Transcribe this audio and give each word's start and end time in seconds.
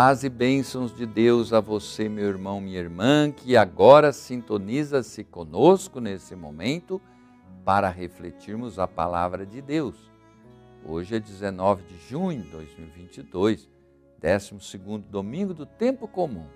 Paz 0.00 0.22
e 0.22 0.28
bênçãos 0.28 0.94
de 0.94 1.04
Deus 1.04 1.52
a 1.52 1.58
você, 1.58 2.08
meu 2.08 2.26
irmão, 2.26 2.60
minha 2.60 2.78
irmã, 2.78 3.32
que 3.32 3.56
agora 3.56 4.12
sintoniza-se 4.12 5.24
conosco 5.24 5.98
nesse 5.98 6.36
momento 6.36 7.02
para 7.64 7.88
refletirmos 7.88 8.78
a 8.78 8.86
palavra 8.86 9.44
de 9.44 9.60
Deus. 9.60 9.96
Hoje 10.86 11.16
é 11.16 11.18
19 11.18 11.82
de 11.82 11.98
junho 12.08 12.42
de 12.42 12.48
2022, 12.48 13.68
12 14.22 14.78
domingo 15.10 15.52
do 15.52 15.66
tempo 15.66 16.06
comum. 16.06 16.46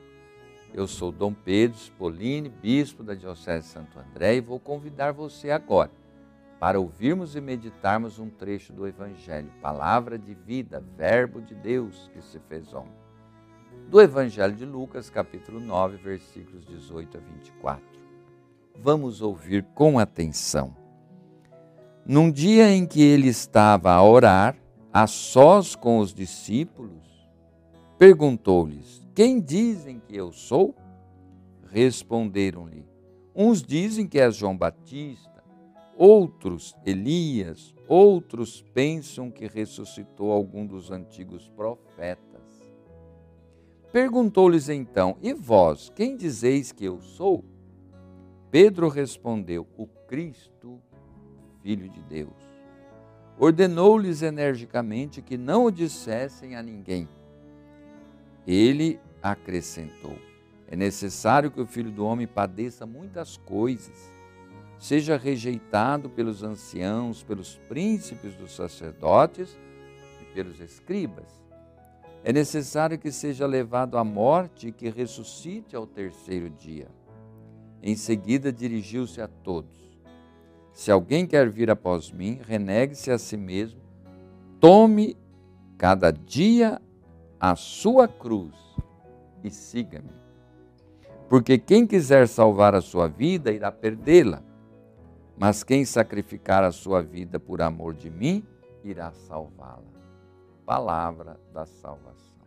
Eu 0.73 0.87
sou 0.87 1.11
Dom 1.11 1.35
Pedro 1.35 1.77
Spolini, 1.77 2.49
bispo 2.49 3.03
da 3.03 3.13
Diocese 3.13 3.67
de 3.67 3.73
Santo 3.73 3.99
André, 3.99 4.37
e 4.37 4.41
vou 4.41 4.61
convidar 4.61 5.11
você 5.11 5.51
agora 5.51 5.91
para 6.61 6.79
ouvirmos 6.79 7.35
e 7.35 7.41
meditarmos 7.41 8.21
um 8.21 8.31
trecho 8.31 8.73
do 8.73 8.87
Evangelho, 8.87 9.51
palavra 9.61 10.17
de 10.17 10.33
vida, 10.33 10.81
verbo 10.97 11.41
de 11.41 11.57
Deus 11.57 12.09
que 12.15 12.23
se 12.23 12.39
fez 12.39 12.73
homem 12.73 13.02
do 13.93 14.01
Evangelho 14.01 14.57
de 14.57 14.65
Lucas, 14.65 15.11
capítulo 15.11 15.61
9, 15.61 15.99
versículos 15.99 16.65
18 16.65 17.19
a 17.19 17.21
24. 17.21 17.85
Vamos 18.75 19.21
ouvir 19.21 19.67
com 19.75 19.99
atenção. 19.99 20.75
Num 22.07 22.33
dia 22.33 22.71
em 22.71 22.87
que 22.87 23.03
ele 23.03 23.29
estava 23.29 23.93
a 23.93 24.03
orar, 24.03 24.57
a 24.91 25.07
sós 25.07 25.77
com 25.77 25.99
os 25.99 26.15
discípulos, 26.15 27.07
perguntou-lhes: 27.99 29.07
Quem 29.15 29.39
dizem 29.39 30.01
que 30.01 30.17
eu 30.17 30.33
sou? 30.33 30.75
Responderam-lhe: 31.71 32.87
Uns 33.37 33.63
dizem 33.63 34.09
que 34.09 34.19
és 34.19 34.35
João 34.35 34.57
Batista, 34.57 35.45
outros 35.99 36.75
Elias, 36.87 37.75
outros 37.87 38.63
pensam 38.73 39.31
que 39.31 39.47
ressuscitou 39.47 40.33
algum 40.33 40.65
dos 40.65 40.91
antigos 40.91 41.47
profetas. 41.51 42.33
Perguntou-lhes 43.93 44.71
então: 44.71 45.19
E 45.21 45.35
vós, 45.35 45.93
quem 45.95 46.17
dizeis 46.17 46.73
que 46.73 46.85
eu 46.85 47.01
sou? 47.03 47.45
Pedro 48.51 48.89
respondeu: 48.89 49.67
O 49.77 49.87
Cristo, 49.87 50.81
Filho 51.63 51.89
de 51.91 52.01
Deus. 52.03 52.33
Ordenou-lhes 53.39 54.23
energicamente 54.23 55.21
que 55.21 55.37
não 55.37 55.67
o 55.67 55.71
dissessem 55.71 56.57
a 56.57 56.63
ninguém. 56.63 57.07
Ele 58.47 58.99
acrescentou: 59.23 60.17
É 60.67 60.75
necessário 60.75 61.51
que 61.51 61.61
o 61.61 61.67
Filho 61.67 61.91
do 61.91 62.07
Homem 62.07 62.27
padeça 62.27 62.87
muitas 62.87 63.37
coisas, 63.37 64.11
seja 64.79 65.19
rejeitado 65.19 66.09
pelos 66.09 66.43
anciãos, 66.43 67.23
pelos 67.23 67.57
príncipes 67.69 68.35
dos 68.37 68.57
sacerdotes 68.57 69.55
e 70.23 70.35
pelos 70.35 70.61
escribas 70.61 71.42
é 72.25 72.33
necessário 72.33 72.99
que 72.99 73.11
seja 73.11 73.47
levado 73.47 73.99
à 73.99 74.05
morte 74.05 74.69
e 74.69 74.73
que 74.73 74.89
ressuscite 74.89 75.75
ao 75.75 75.87
terceiro 75.87 76.49
dia. 76.51 76.89
Em 77.83 77.97
seguida, 77.97 78.53
dirigiu-se 78.53 79.21
a 79.21 79.27
todos: 79.27 79.75
Se 80.73 80.91
alguém 80.91 81.27
quer 81.27 81.51
vir 81.51 81.69
após 81.69 82.13
mim, 82.13 82.41
renegue-se 82.47 83.11
a 83.11 83.19
si 83.19 83.37
mesmo, 83.37 83.81
tome 84.61 85.17
cada 85.77 86.13
dia 86.13 86.81
a 87.41 87.57
sua 87.57 88.07
cruz 88.07 88.55
e 89.43 89.51
siga-me. 89.51 90.23
Porque 91.29 91.59
quem 91.59 91.87
quiser 91.87 92.29
salvar 92.29 92.75
a 92.75 92.81
sua 92.81 93.09
vida 93.09 93.51
irá 93.51 93.73
perdê-la, 93.73 94.45
mas 95.37 95.65
quem 95.65 95.85
sacrificar 95.85 96.63
a 96.63 96.71
sua 96.71 97.03
vida 97.03 97.41
por 97.41 97.61
amor 97.61 97.95
de 97.95 98.09
mim 98.11 98.45
irá 98.85 99.11
salvá-la 99.13 100.02
palavra 100.65 101.41
da 101.53 101.67
salvação. 101.67 102.47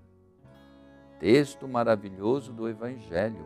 Texto 1.20 1.68
maravilhoso 1.68 2.52
do 2.52 2.68
Evangelho. 2.68 3.46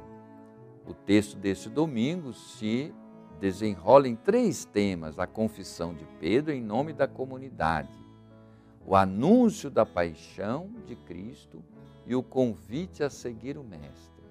O 0.86 0.94
texto 0.94 1.38
desse 1.38 1.70
domingo 1.70 2.34
se 2.34 2.94
desenrola 3.40 4.08
em 4.08 4.16
três 4.16 4.66
temas: 4.66 5.20
a 5.20 5.28
confissão 5.28 5.94
de 5.94 6.06
Pedro 6.20 6.52
em 6.52 6.62
nome 6.62 6.94
da 6.94 7.08
comunidade, 7.08 7.94
o 8.86 8.96
anúncio 8.96 9.70
da 9.70 9.86
paixão 9.86 10.70
de 10.86 10.96
Cristo 10.96 11.64
e 12.06 12.16
o 12.16 12.24
convite 12.24 13.04
a 13.04 13.10
seguir 13.10 13.58
o 13.58 13.64
Mestre. 13.64 14.24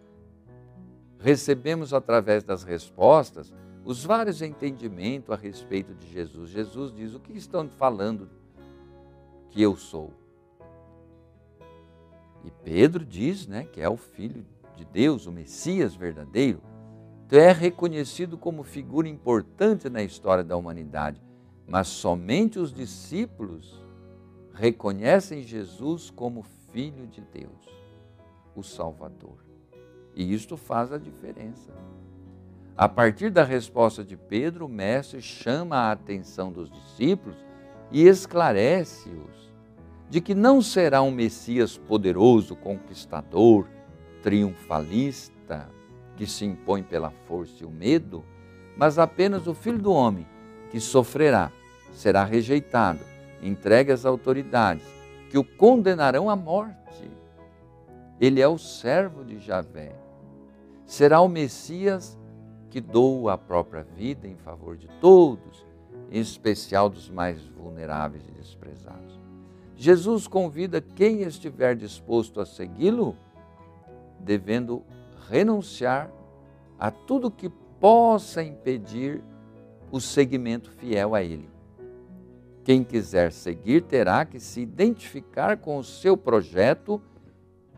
Recebemos 1.21 1.93
através 1.93 2.45
das 2.45 2.65
respostas 2.65 3.53
os 3.85 4.05
vários 4.05 4.43
entendimentos 4.43 5.31
a 5.31 5.37
respeito 5.37 5.95
de 5.95 6.09
Jesus. 6.09 6.51
Jesus 6.51 6.93
diz: 6.93 7.15
O 7.15 7.21
que 7.21 7.33
estão 7.33 7.69
falando 7.69 8.29
que 9.49 9.63
eu 9.63 9.77
sou? 9.77 10.13
E 12.45 12.51
Pedro 12.51 13.05
diz 13.05 13.47
né, 13.47 13.65
que 13.65 13.81
é 13.81 13.89
o 13.89 13.97
Filho 13.97 14.45
de 14.77 14.85
Deus, 14.85 15.27
o 15.27 15.33
Messias 15.33 15.95
verdadeiro. 15.95 16.61
Então 17.27 17.39
é 17.39 17.53
reconhecido 17.53 18.39
como 18.39 18.63
figura 18.63 19.09
importante 19.09 19.89
na 19.89 20.03
história 20.03 20.43
da 20.43 20.57
humanidade, 20.57 21.23
mas 21.67 21.89
somente 21.89 22.59
os 22.59 22.73
discípulos 22.73 23.85
reconhecem 24.55 25.43
Jesus 25.43 26.11
como 26.11 26.43
Filho 26.73 27.07
de 27.07 27.21
Deus, 27.21 27.69
o 28.55 28.63
Salvador. 28.63 29.45
E 30.15 30.33
isto 30.33 30.57
faz 30.57 30.93
a 30.93 30.99
diferença. 30.99 31.73
A 32.77 32.89
partir 32.89 33.31
da 33.31 33.43
resposta 33.43 34.05
de 34.05 34.17
Pedro, 34.17 34.67
o 34.67 34.69
Mestre 34.69 35.21
chama 35.21 35.77
a 35.77 35.93
atenção 35.93 36.53
dos 36.53 36.71
discípulos 36.71 37.37
e 37.91 38.07
esclarece-os 38.07 39.48
de 40.09 40.21
que 40.21 40.35
não 40.35 40.63
será 40.63 41.03
um 41.03 41.11
Messias 41.11 41.77
poderoso, 41.77 42.57
conquistador, 42.57 43.67
triunfalista, 44.23 45.69
que 46.17 46.27
se 46.27 46.45
impõe 46.45 46.83
pela 46.83 47.11
força 47.27 47.63
e 47.63 47.67
o 47.67 47.71
medo, 47.71 48.25
mas 48.77 48.99
apenas 48.99 49.47
o 49.47 49.55
Filho 49.55 49.79
do 49.79 49.93
Homem, 49.93 50.27
que 50.71 50.81
sofrerá, 50.81 51.53
será 51.93 52.25
rejeitado, 52.25 53.01
entregue 53.43 53.93
às 53.93 54.05
autoridades, 54.05 54.87
que 55.31 55.39
o 55.39 55.45
condenarão 55.45 56.31
à 56.31 56.37
morte. 56.37 57.11
Ele 58.21 58.41
é 58.41 58.49
o 58.49 58.59
servo 58.59 59.25
de 59.25 59.39
Javé. 59.39 59.95
Será 60.87 61.21
o 61.21 61.29
Messias 61.29 62.19
que 62.71 62.81
doa 62.81 63.35
a 63.35 63.39
própria 63.39 63.83
vida 63.83 64.27
em 64.27 64.37
favor 64.37 64.77
de 64.77 64.89
todos, 65.01 65.67
em 66.11 66.21
especial 66.21 66.89
dos 66.89 67.11
mais 67.11 67.41
vulneráveis 67.47 68.27
e 68.27 68.33
desprezados. 68.33 69.19
Jesus 69.81 70.27
convida 70.27 70.81
quem 70.81 71.23
estiver 71.23 71.77
disposto 71.77 72.41
a 72.41 72.45
segui-lo, 72.45 73.15
devendo 74.19 74.83
renunciar 75.29 76.11
a 76.77 76.91
tudo 76.91 77.31
que 77.31 77.49
possa 77.79 78.43
impedir 78.43 79.23
o 79.93 80.01
seguimento 80.01 80.69
fiel 80.73 81.15
a 81.15 81.23
Ele. 81.23 81.49
Quem 82.65 82.83
quiser 82.83 83.31
seguir 83.31 83.83
terá 83.83 84.25
que 84.25 84.41
se 84.41 84.63
identificar 84.63 85.59
com 85.59 85.79
o 85.79 85.85
seu 85.85 86.17
projeto 86.17 87.01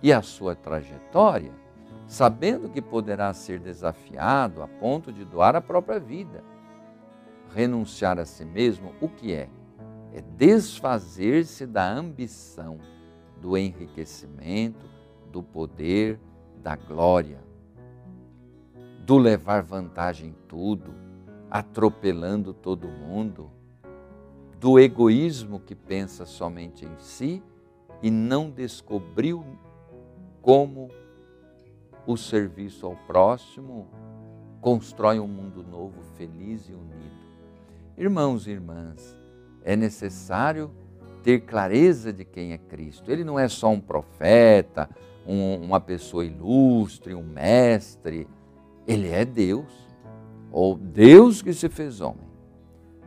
e 0.03 0.11
a 0.11 0.23
sua 0.23 0.57
trajetória, 0.57 1.53
sabendo 2.07 2.71
que 2.71 2.81
poderá 2.81 3.35
ser 3.35 3.59
desafiado 3.59 4.63
a 4.63 4.67
ponto 4.67 5.13
de 5.13 5.23
doar 5.23 5.55
a 5.55 5.61
própria 5.61 6.01
vida. 6.01 6.43
Renunciar 7.55 8.19
a 8.19 8.25
si 8.25 8.47
mesmo, 8.47 8.95
o 9.03 9.09
que 9.09 9.35
é? 9.35 9.51
É 10.13 10.21
desfazer-se 10.21 11.67
da 11.67 11.89
ambição, 11.89 12.79
do 13.41 13.57
enriquecimento, 13.57 14.87
do 15.31 15.43
poder, 15.43 16.19
da 16.63 16.77
glória, 16.77 17.39
do 19.07 19.17
levar 19.17 19.63
vantagem 19.63 20.31
em 20.31 20.37
tudo, 20.47 20.95
atropelando 21.51 22.53
todo 22.53 22.89
mundo, 22.89 23.51
do 24.59 24.79
egoísmo 24.79 25.59
que 25.59 25.75
pensa 25.75 26.27
somente 26.27 26.85
em 26.85 26.99
si 26.99 27.43
e 28.03 28.11
não 28.11 28.51
descobriu 28.51 29.45
como 30.43 30.91
o 32.07 32.17
serviço 32.17 32.87
ao 32.87 32.97
próximo 32.97 33.89
constrói 34.61 35.19
um 35.19 35.27
mundo 35.27 35.63
novo, 35.63 36.03
feliz 36.17 36.69
e 36.69 36.73
unido. 36.73 37.21
Irmãos 37.97 38.47
e 38.47 38.51
irmãs, 38.51 39.17
é 39.65 39.77
necessário 39.77 40.71
ter 41.23 41.41
clareza 41.41 42.13
de 42.13 42.25
quem 42.25 42.53
é 42.53 42.59
Cristo. 42.59 43.11
Ele 43.11 43.25
não 43.25 43.39
é 43.39 43.49
só 43.49 43.71
um 43.71 43.81
profeta, 43.81 44.89
um, 45.27 45.57
uma 45.57 45.81
pessoa 45.81 46.25
ilustre, 46.25 47.15
um 47.15 47.23
mestre. 47.23 48.27
Ele 48.87 49.09
é 49.09 49.25
Deus, 49.25 49.73
ou 50.51 50.77
Deus 50.77 51.43
que 51.43 51.53
se 51.53 51.69
fez 51.69 52.01
homem. 52.01 52.29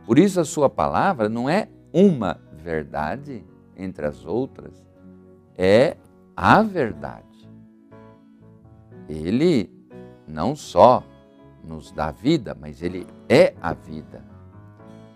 Por 0.06 0.18
isso, 0.18 0.40
a 0.40 0.44
sua 0.44 0.68
palavra 0.68 1.28
não 1.28 1.48
é 1.48 1.68
uma 1.92 2.40
verdade 2.52 3.44
entre 3.76 4.06
as 4.06 4.24
outras, 4.24 4.84
é 5.56 5.96
a 6.36 6.62
verdade. 6.62 7.24
Ele 9.08 9.70
não 10.26 10.54
só 10.54 11.02
nos 11.62 11.90
dá 11.90 12.10
vida, 12.10 12.56
mas 12.58 12.82
ele 12.82 13.06
é 13.28 13.54
a 13.60 13.72
vida 13.72 14.33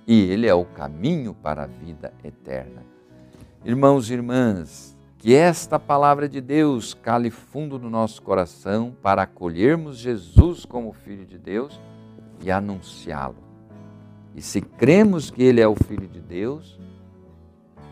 e 0.08 0.22
Ele 0.22 0.46
é 0.46 0.54
o 0.54 0.64
caminho 0.64 1.34
para 1.34 1.64
a 1.64 1.66
vida 1.66 2.14
eterna. 2.24 2.82
Irmãos 3.62 4.08
e 4.08 4.14
irmãs, 4.14 4.96
Que 5.18 5.34
esta 5.34 5.80
palavra 5.80 6.28
de 6.28 6.40
Deus 6.40 6.94
cale 6.94 7.28
fundo 7.28 7.76
no 7.76 7.90
nosso 7.90 8.22
coração 8.22 8.96
para 9.02 9.22
acolhermos 9.22 9.98
Jesus 9.98 10.64
como 10.64 10.92
Filho 10.92 11.26
de 11.26 11.36
Deus 11.36 11.78
e 12.40 12.52
anunciá-lo. 12.52 13.36
E 14.34 14.40
se 14.40 14.60
cremos 14.60 15.28
que 15.28 15.42
Ele 15.42 15.60
é 15.60 15.66
o 15.66 15.74
Filho 15.74 16.06
de 16.06 16.20
Deus, 16.20 16.78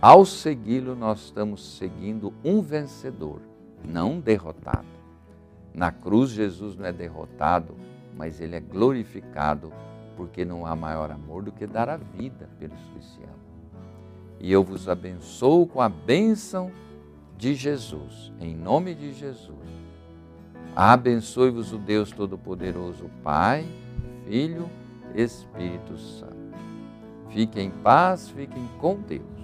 ao 0.01 0.25
segui-lo, 0.25 0.95
nós 0.95 1.25
estamos 1.25 1.77
seguindo 1.77 2.33
um 2.45 2.63
vencedor, 2.63 3.41
não 3.85 4.13
um 4.13 4.21
derrotado. 4.21 4.87
Na 5.75 5.91
cruz, 5.91 6.31
Jesus 6.31 6.77
não 6.77 6.87
é 6.87 6.93
derrotado, 6.93 7.75
mas 8.17 8.41
ele 8.41 8.55
é 8.57 8.61
glorificado, 8.61 9.73
porque 10.17 10.45
não 10.45 10.67
há 10.67 10.75
maior 10.75 11.11
amor 11.11 11.43
do 11.43 11.53
que 11.53 11.67
dar 11.67 11.89
a 11.89 11.97
vida 11.97 12.49
pelos 12.59 12.81
que 12.93 13.05
se 13.05 13.23
amam. 13.23 13.37
E 14.41 14.51
eu 14.51 14.63
vos 14.63 14.89
abençoo 14.89 15.67
com 15.67 15.81
a 15.81 15.89
bênção 15.89 16.71
de 17.37 17.55
Jesus, 17.55 18.33
em 18.41 18.55
nome 18.55 18.95
de 18.95 19.13
Jesus. 19.13 19.57
Abençoe-vos 20.75 21.73
o 21.73 21.79
Deus 21.79 22.11
Todo-Poderoso, 22.11 23.11
Pai, 23.23 23.67
Filho, 24.27 24.69
Espírito 25.15 25.97
Santo. 25.97 26.37
Fiquem 27.31 27.69
em 27.69 27.71
paz, 27.71 28.29
fiquem 28.29 28.69
com 28.79 29.01
Deus. 29.01 29.36